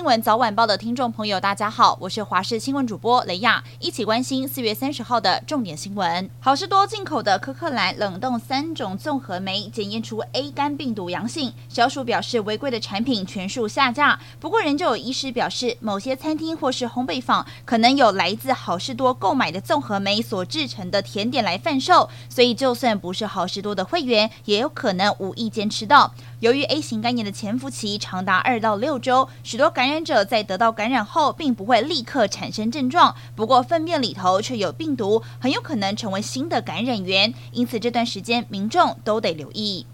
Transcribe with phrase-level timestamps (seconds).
[0.00, 6.30] 新闻早晚报的听众朋友，大家好，我是华视新闻主播雷亚，一起关心四月三十号的重点新闻。
[6.40, 14.18] 好事多进口的科克兰冷冻三种综合酶检验出 A 肝病毒阳性，小鼠表示违规的产品全数下架。
[14.40, 26.14] 不过，仍旧有医师表示，某些餐厅或是烘焙坊可能有来自好事多购买的综合酶所制成的甜点来贩售，所以就算不是好事多的会员，也有可能无意间吃到。
[26.40, 33.14] 由于 A 型肝炎的潜伏期长达二到六周，许多感染者在得到感染后，并不会立刻产生症状。
[33.36, 37.34] 不过，粪便里头却有病毒，很有可能成为新的感染源。
[37.52, 39.84] 因此，这段时间民众都得留意。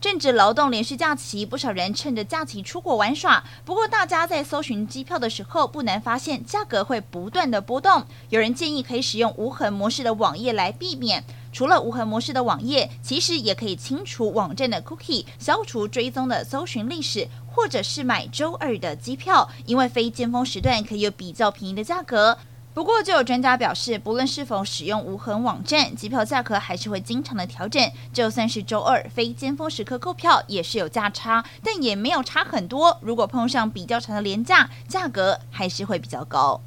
[0.00, 3.42] 正值劳动连续假期，不少人趁着假期出国玩耍。
[3.64, 8.04] 不过，大家在搜寻机票的时候，不难发现价格会不断的波动。
[8.28, 11.24] 有人建议可以使用无痕模式的网页来避免。
[11.52, 22.38] 除了无痕模式的网页，其实也可以清除网站的 cookie，消除追踪的搜寻历史，或者是买周二的机票，因为非尖峰时段可以有比较便宜的价格。
[22.74, 27.92] 不过，就有专家表示，不论是否使用无痕网站，机票价格还是会经常的调整。
[28.14, 32.96] 就算是周二非尖峰时刻购票，也是有价差，但也没有差很多。
[33.02, 36.62] 如果碰上比较长的廉价，价格还是会比较高。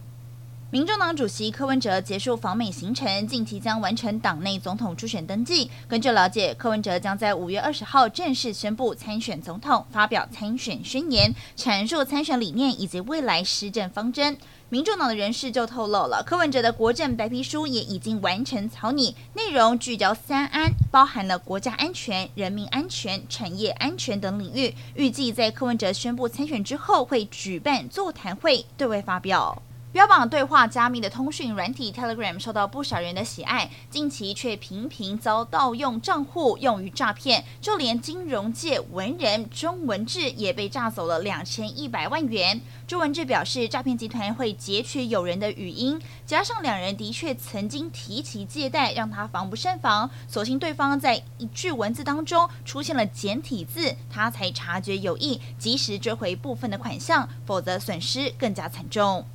[0.72, 5.70] 民众党主席柯文哲结束访美行程，近期将完成党内总统初选登记。
[5.88, 14.36] 根据了解，柯文哲将在五月二十号正式宣布参选总统，发表参选宣言，阐述参选理念以及未来施政方针。
[14.70, 24.74] 民众党的人士就透露了，柯文哲的国政白皮书也已经完成草拟，内容聚焦三安，包含了国家安全、人民安全、产业安全等领域。
[24.96, 29.62] 预计在柯文哲宣布参选之后，会举办座谈会，对外发表。
[29.96, 42.60] 标榜对话加密的通讯软体 Telegram 受到不少人的喜爱，近期却频频遭盗用账户用于诈骗，就连金融界文人钟文志也被诈走了两千一百万元。
[42.86, 50.10] 钟文志表示，诈骗集团会截取友人的语音，加上两人的确曾经提起借贷，让他防不胜防。
[50.28, 59.26] 所幸对方在一句文字当中出现了简体字，他才察觉有异，及时追回部分的款项，否则损失更加惨重。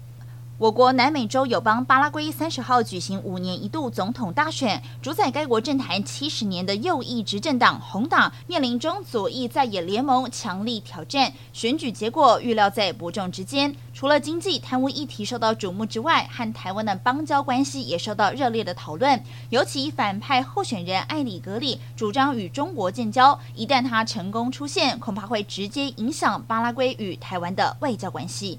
[0.60, 11.32] 我国南美洲友邦巴拉圭三十号举行五年一度总统大选，主宰该国政坛七十年的右翼执政党红党面临中左翼在野联盟强力挑战。
[11.54, 13.74] 选举结果预料在伯仲之间。
[13.94, 19.24] 除了经济贪污议题受到瞩目之外，和台湾的邦交关系也受到热烈的讨论。
[19.48, 28.58] 尤其反派候选人艾里格里主张与中国建交，一旦他成功出现，恐怕会直接影响巴拉圭与台湾的外交关系。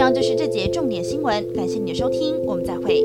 [0.00, 3.04] 以上就是这节重点新闻，感谢你的收听，我们再会。